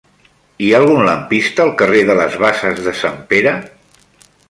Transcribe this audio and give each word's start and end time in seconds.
Hi 0.61 0.69
ha 0.71 0.77
algun 0.77 1.01
lampista 1.09 1.63
al 1.67 1.75
carrer 1.83 2.03
de 2.09 2.17
les 2.23 2.41
Basses 2.47 2.83
de 2.89 2.99
Sant 3.05 3.25
Pere? 3.35 3.57